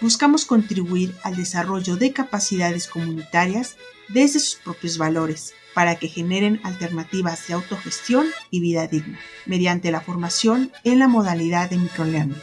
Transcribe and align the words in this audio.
buscamos 0.00 0.44
contribuir 0.44 1.14
al 1.22 1.36
desarrollo 1.36 1.96
de 1.96 2.12
capacidades 2.12 2.88
comunitarias 2.88 3.76
desde 4.08 4.40
sus 4.40 4.56
propios 4.56 4.98
valores 4.98 5.54
para 5.74 5.96
que 5.96 6.08
generen 6.08 6.60
alternativas 6.64 7.46
de 7.46 7.54
autogestión 7.54 8.26
y 8.50 8.60
vida 8.60 8.86
digna, 8.86 9.18
mediante 9.46 9.90
la 9.92 10.00
formación 10.00 10.72
en 10.84 10.98
la 10.98 11.08
modalidad 11.08 11.70
de 11.70 11.78
microlearning. 11.78 12.36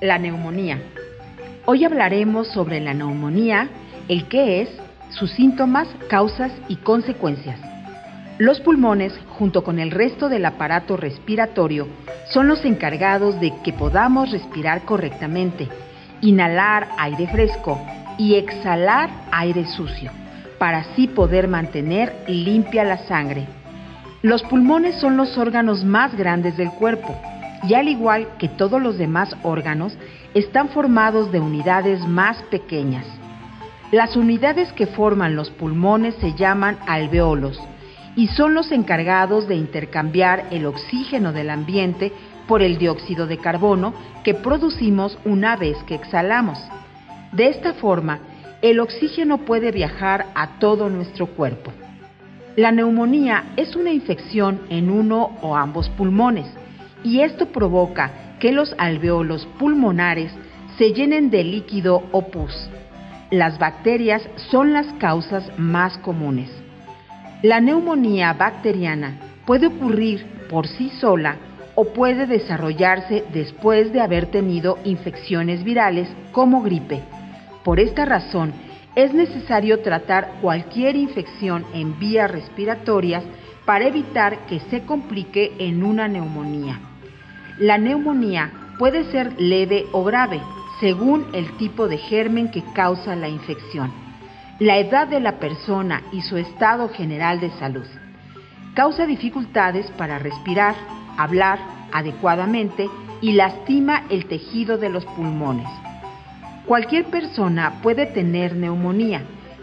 La 0.00 0.18
neumonía. 0.18 0.80
Hoy 1.66 1.84
hablaremos 1.84 2.48
sobre 2.48 2.80
la 2.80 2.94
neumonía, 2.94 3.68
el 4.08 4.28
qué 4.28 4.62
es, 4.62 4.68
sus 5.10 5.30
síntomas, 5.32 5.88
causas 6.08 6.52
y 6.68 6.76
consecuencias. 6.76 7.67
Los 8.38 8.60
pulmones, 8.60 9.12
junto 9.30 9.64
con 9.64 9.80
el 9.80 9.90
resto 9.90 10.28
del 10.28 10.44
aparato 10.44 10.96
respiratorio, 10.96 11.88
son 12.30 12.46
los 12.46 12.64
encargados 12.64 13.40
de 13.40 13.52
que 13.64 13.72
podamos 13.72 14.30
respirar 14.30 14.82
correctamente, 14.82 15.68
inhalar 16.20 16.88
aire 16.98 17.26
fresco 17.26 17.80
y 18.16 18.36
exhalar 18.36 19.10
aire 19.32 19.66
sucio, 19.66 20.12
para 20.56 20.78
así 20.78 21.08
poder 21.08 21.48
mantener 21.48 22.14
limpia 22.28 22.84
la 22.84 22.98
sangre. 23.08 23.44
Los 24.22 24.44
pulmones 24.44 25.00
son 25.00 25.16
los 25.16 25.36
órganos 25.36 25.82
más 25.82 26.16
grandes 26.16 26.56
del 26.56 26.70
cuerpo 26.70 27.20
y 27.66 27.74
al 27.74 27.88
igual 27.88 28.28
que 28.38 28.48
todos 28.48 28.80
los 28.80 28.98
demás 28.98 29.36
órganos, 29.42 29.96
están 30.34 30.68
formados 30.68 31.32
de 31.32 31.40
unidades 31.40 32.06
más 32.06 32.40
pequeñas. 32.44 33.04
Las 33.90 34.16
unidades 34.16 34.72
que 34.74 34.86
forman 34.86 35.34
los 35.34 35.50
pulmones 35.50 36.14
se 36.20 36.34
llaman 36.34 36.78
alveolos, 36.86 37.58
y 38.16 38.28
son 38.28 38.54
los 38.54 38.72
encargados 38.72 39.48
de 39.48 39.56
intercambiar 39.56 40.46
el 40.50 40.66
oxígeno 40.66 41.32
del 41.32 41.50
ambiente 41.50 42.12
por 42.46 42.62
el 42.62 42.78
dióxido 42.78 43.26
de 43.26 43.38
carbono 43.38 43.94
que 44.24 44.34
producimos 44.34 45.18
una 45.24 45.56
vez 45.56 45.76
que 45.84 45.94
exhalamos. 45.94 46.58
De 47.32 47.48
esta 47.48 47.74
forma, 47.74 48.20
el 48.62 48.80
oxígeno 48.80 49.38
puede 49.38 49.70
viajar 49.70 50.26
a 50.34 50.58
todo 50.58 50.88
nuestro 50.88 51.26
cuerpo. 51.26 51.72
La 52.56 52.72
neumonía 52.72 53.52
es 53.56 53.76
una 53.76 53.92
infección 53.92 54.60
en 54.68 54.90
uno 54.90 55.36
o 55.42 55.56
ambos 55.56 55.88
pulmones 55.90 56.46
y 57.04 57.20
esto 57.20 57.46
provoca 57.46 58.36
que 58.40 58.50
los 58.50 58.74
alveolos 58.78 59.46
pulmonares 59.58 60.32
se 60.76 60.92
llenen 60.92 61.30
de 61.30 61.44
líquido 61.44 62.02
o 62.10 62.28
pus. 62.28 62.68
Las 63.30 63.58
bacterias 63.58 64.28
son 64.50 64.72
las 64.72 64.86
causas 64.94 65.50
más 65.58 65.98
comunes. 65.98 66.50
La 67.42 67.60
neumonía 67.60 68.32
bacteriana 68.32 69.16
puede 69.46 69.68
ocurrir 69.68 70.26
por 70.50 70.66
sí 70.66 70.90
sola 71.00 71.36
o 71.76 71.92
puede 71.92 72.26
desarrollarse 72.26 73.22
después 73.32 73.92
de 73.92 74.00
haber 74.00 74.26
tenido 74.26 74.76
infecciones 74.82 75.62
virales 75.62 76.08
como 76.32 76.62
gripe. 76.62 77.00
Por 77.62 77.78
esta 77.78 78.04
razón, 78.04 78.52
es 78.96 79.14
necesario 79.14 79.78
tratar 79.82 80.40
cualquier 80.42 80.96
infección 80.96 81.64
en 81.74 81.96
vías 82.00 82.28
respiratorias 82.28 83.22
para 83.64 83.86
evitar 83.86 84.46
que 84.46 84.58
se 84.58 84.82
complique 84.82 85.52
en 85.60 85.84
una 85.84 86.08
neumonía. 86.08 86.80
La 87.60 87.78
neumonía 87.78 88.50
puede 88.80 89.04
ser 89.12 89.40
leve 89.40 89.84
o 89.92 90.02
grave, 90.02 90.40
según 90.80 91.26
el 91.32 91.56
tipo 91.56 91.86
de 91.86 91.98
germen 91.98 92.50
que 92.50 92.64
causa 92.74 93.14
la 93.14 93.28
infección 93.28 94.07
la 94.58 94.78
edad 94.78 95.06
de 95.06 95.20
la 95.20 95.38
persona 95.38 96.02
y 96.10 96.22
su 96.22 96.36
estado 96.36 96.88
general 96.88 97.38
de 97.38 97.50
salud. 97.52 97.86
Causa 98.74 99.06
dificultades 99.06 99.88
para 99.92 100.18
respirar, 100.18 100.74
hablar 101.16 101.60
adecuadamente 101.92 102.88
y 103.20 103.32
lastima 103.32 104.04
el 104.10 104.26
tejido 104.26 104.76
de 104.76 104.88
los 104.88 105.04
pulmones. 105.06 105.68
Cualquier 106.66 107.04
persona 107.04 107.80
puede 107.82 108.06
tener 108.06 108.56
neumonía, 108.56 109.22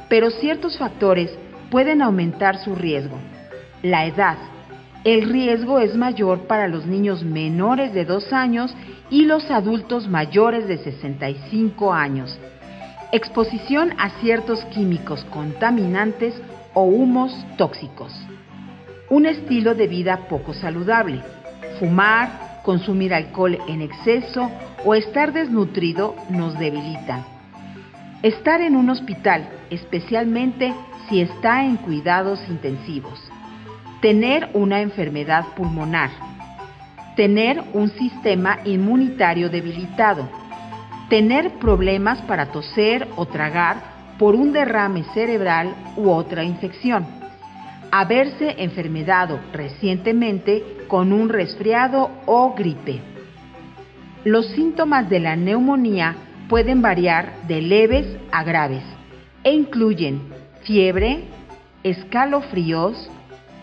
pero 0.09 0.29
ciertos 0.31 0.77
factores 0.77 1.29
pueden 1.69 2.01
aumentar 2.01 2.57
su 2.57 2.73
riesgo. 2.73 3.17
La 3.83 4.05
edad. 4.05 4.37
El 5.03 5.29
riesgo 5.29 5.79
es 5.79 5.95
mayor 5.95 6.47
para 6.47 6.67
los 6.67 6.85
niños 6.85 7.21
menores 7.23 7.93
de 7.93 8.05
2 8.05 8.31
años 8.31 8.73
y 9.09 9.25
los 9.25 9.51
adultos 9.51 10.07
mayores 10.07 10.67
de 10.67 10.77
65 10.77 11.93
años 11.93 12.39
exposición 13.15 13.93
a 13.97 14.09
ciertos 14.19 14.65
químicos 14.65 15.23
contaminantes 15.29 16.33
o 16.73 16.83
humos 16.83 17.31
tóxicos. 17.57 18.11
Un 19.09 19.25
estilo 19.25 19.73
de 19.73 19.87
vida 19.87 20.27
poco 20.27 20.53
saludable. 20.53 21.21
Fumar, 21.79 22.59
consumir 22.63 23.13
alcohol 23.13 23.57
en 23.69 23.81
exceso 23.81 24.51
o 24.83 24.95
estar 24.95 25.31
desnutrido 25.31 26.13
nos 26.29 26.59
debilitan. 26.59 27.23
Estar 28.21 28.59
en 28.59 28.75
un 28.75 28.89
hospital, 28.89 29.47
especialmente 29.69 30.73
si 31.07 31.21
está 31.21 31.63
en 31.63 31.77
cuidados 31.77 32.41
intensivos. 32.49 33.21
Tener 34.01 34.49
una 34.53 34.81
enfermedad 34.81 35.45
pulmonar. 35.55 36.09
Tener 37.15 37.63
un 37.71 37.89
sistema 37.91 38.59
inmunitario 38.65 39.49
debilitado 39.49 40.27
tener 41.09 41.59
problemas 41.59 42.21
para 42.23 42.47
toser 42.47 43.07
o 43.15 43.25
tragar 43.25 43.95
por 44.17 44.35
un 44.35 44.53
derrame 44.53 45.03
cerebral 45.13 45.75
u 45.97 46.09
otra 46.09 46.43
infección, 46.43 47.05
haberse 47.91 48.55
enfermedado 48.63 49.39
recientemente 49.53 50.63
con 50.87 51.13
un 51.13 51.29
resfriado 51.29 52.09
o 52.25 52.53
gripe. 52.55 53.01
Los 54.23 54.47
síntomas 54.47 55.09
de 55.09 55.19
la 55.19 55.35
neumonía 55.35 56.15
pueden 56.49 56.81
variar 56.81 57.33
de 57.47 57.61
leves 57.61 58.17
a 58.31 58.43
graves 58.43 58.83
e 59.43 59.53
incluyen 59.53 60.21
fiebre, 60.63 61.25
escalofríos, 61.83 63.09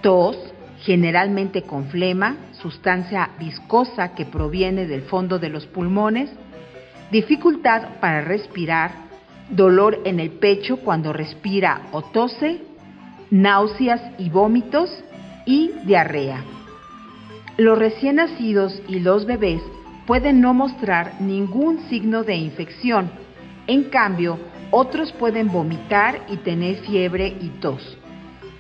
tos, 0.03 0.37
generalmente 0.83 1.63
con 1.63 1.87
flema, 1.87 2.37
sustancia 2.53 3.31
viscosa 3.39 4.15
que 4.15 4.25
proviene 4.25 4.87
del 4.87 5.03
fondo 5.03 5.39
de 5.39 5.49
los 5.49 5.67
pulmones, 5.67 6.31
dificultad 7.13 8.01
para 8.01 8.23
respirar, 8.23 8.91
dolor 9.51 10.01
en 10.07 10.19
el 10.19 10.31
pecho 10.31 10.79
cuando 10.79 11.13
respira 11.13 11.83
o 11.93 12.01
tose, 12.01 12.63
náuseas 13.31 14.01
y 14.19 14.31
vómitos 14.31 14.91
y 15.45 15.73
diarrea. 15.85 16.43
Los 17.59 17.79
recién 17.79 18.17
nacidos 18.17 18.81
y 18.89 19.01
los 19.01 19.27
bebés 19.27 19.61
pueden 20.07 20.41
no 20.41 20.55
mostrar 20.55 21.21
ningún 21.21 21.81
signo 21.91 22.25
de 22.25 22.35
infección, 22.35 23.11
en 23.67 23.85
cambio, 23.85 24.39
otros 24.71 25.13
pueden 25.13 25.49
vomitar 25.49 26.25
y 26.31 26.39
tener 26.39 26.77
fiebre 26.77 27.37
y 27.41 27.49
tos. 27.61 27.99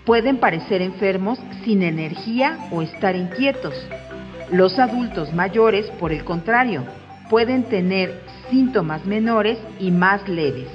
Pueden 0.05 0.37
parecer 0.37 0.83
enfermos 0.83 1.39
sin 1.65 1.83
energía 1.83 2.59
o 2.71 2.83
estar 2.83 3.17
inquietos. 3.17 3.75
Los 4.53 4.79
adultos 4.79 5.33
mayores, 5.33 5.87
por 5.99 6.13
el 6.13 6.23
contrario, 6.23 6.85
pueden 7.31 7.65
tener 7.65 8.21
síntomas 8.53 9.07
menores 9.07 9.59
y 9.81 9.91
más 9.91 10.29
leves. 10.29 10.69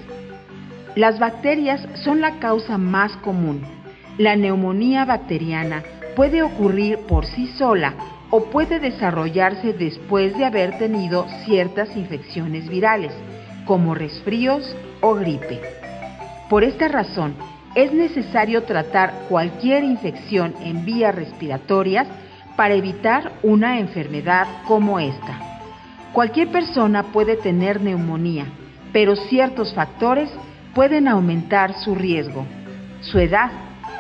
Las 0.95 1.19
bacterias 1.19 1.87
son 2.03 2.21
la 2.21 2.39
causa 2.39 2.79
más 2.79 3.15
común. 3.17 3.61
La 4.17 4.35
neumonía 4.35 5.05
bacteriana 5.05 5.83
puede 6.15 6.41
ocurrir 6.41 6.97
por 7.07 7.27
sí 7.27 7.45
sola 7.55 7.93
o 8.31 8.45
puede 8.45 8.79
desarrollarse 8.79 9.73
después 9.73 10.35
de 10.35 10.45
haber 10.45 10.79
tenido 10.79 11.27
ciertas 11.45 11.95
infecciones 11.95 12.67
virales, 12.67 13.13
como 13.65 13.93
resfríos 13.93 14.75
o 15.01 15.13
gripe. 15.13 15.61
Por 16.49 16.63
esta 16.63 16.87
razón, 16.87 17.35
es 17.75 17.93
necesario 17.93 18.63
tratar 18.63 19.13
cualquier 19.29 19.83
infección 19.83 20.55
en 20.63 20.83
vías 20.83 21.13
respiratorias 21.13 22.07
para 22.55 22.73
evitar 22.73 23.33
una 23.43 23.77
enfermedad 23.79 24.47
como 24.65 24.99
esta. 24.99 25.46
Cualquier 26.17 26.47
persona 26.47 27.11
puede 27.13 27.35
tener 27.35 27.79
neumonía, 27.79 28.47
pero 28.91 29.15
ciertos 29.15 29.75
factores 29.75 30.31
pueden 30.73 31.07
aumentar 31.07 31.75
su 31.75 31.93
riesgo. 31.93 32.43
Su 33.01 33.19
edad. 33.19 33.51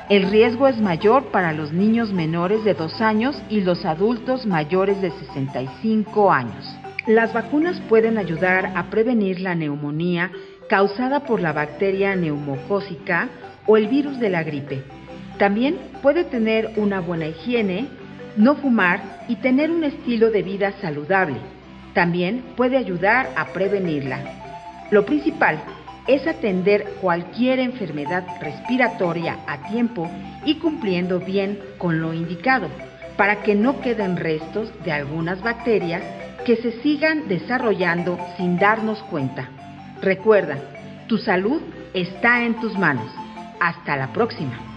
El 0.09 0.31
riesgo 0.31 0.67
es 0.67 0.81
mayor 0.81 1.25
para 1.25 1.53
los 1.53 1.71
niños 1.71 2.11
menores 2.11 2.63
de 2.63 2.73
2 2.73 3.01
años 3.01 3.39
y 3.51 3.61
los 3.61 3.85
adultos 3.85 4.47
mayores 4.47 4.99
de 4.99 5.11
65 5.11 6.31
años. 6.31 6.65
Las 7.05 7.33
vacunas 7.33 7.79
pueden 7.81 8.17
ayudar 8.17 8.71
a 8.73 8.89
prevenir 8.89 9.39
la 9.39 9.53
neumonía 9.53 10.31
causada 10.67 11.19
por 11.19 11.39
la 11.39 11.53
bacteria 11.53 12.15
neumocócica 12.15 13.29
o 13.67 13.77
el 13.77 13.89
virus 13.89 14.19
de 14.19 14.31
la 14.31 14.41
gripe. 14.41 14.83
También 15.37 15.77
puede 16.01 16.23
tener 16.23 16.71
una 16.77 16.99
buena 16.99 17.27
higiene, 17.27 17.85
no 18.37 18.55
fumar 18.55 19.23
y 19.27 19.35
tener 19.35 19.69
un 19.69 19.83
estilo 19.83 20.31
de 20.31 20.41
vida 20.41 20.71
saludable. 20.81 21.56
También 21.93 22.43
puede 22.55 22.77
ayudar 22.77 23.29
a 23.35 23.47
prevenirla. 23.47 24.19
Lo 24.91 25.05
principal 25.05 25.59
es 26.07 26.25
atender 26.25 26.85
cualquier 27.01 27.59
enfermedad 27.59 28.25
respiratoria 28.39 29.39
a 29.45 29.69
tiempo 29.69 30.09
y 30.45 30.55
cumpliendo 30.55 31.19
bien 31.19 31.59
con 31.77 31.99
lo 32.01 32.13
indicado, 32.13 32.69
para 33.17 33.41
que 33.41 33.55
no 33.55 33.81
queden 33.81 34.15
restos 34.15 34.71
de 34.85 34.91
algunas 34.91 35.41
bacterias 35.41 36.03
que 36.45 36.55
se 36.55 36.81
sigan 36.81 37.27
desarrollando 37.27 38.17
sin 38.37 38.57
darnos 38.57 39.03
cuenta. 39.03 39.49
Recuerda, 40.01 40.57
tu 41.07 41.17
salud 41.17 41.61
está 41.93 42.43
en 42.43 42.59
tus 42.61 42.77
manos. 42.77 43.11
Hasta 43.59 43.97
la 43.97 44.13
próxima. 44.13 44.76